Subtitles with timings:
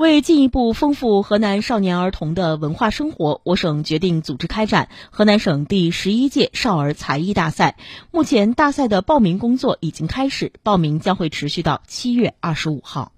[0.00, 7.76] 为进一步丰富河南少年儿童的文化生活我省决定组织开展河南省第十一届少儿才艺大赛。
[8.10, 13.12] 目前大赛的报名工作已经开始报名将会持续到七月二十五号。